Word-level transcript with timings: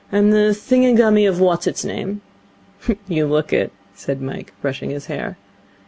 I 0.11 0.17
am 0.17 0.31
the 0.31 0.49
thingummy 0.51 1.29
of 1.29 1.39
what's 1.39 1.67
its 1.67 1.85
name.' 1.85 2.21
'You 3.07 3.27
look 3.27 3.53
it,' 3.53 3.71
said 3.93 4.19
Mike, 4.19 4.51
brushing 4.59 4.89
his 4.89 5.05
hair. 5.05 5.37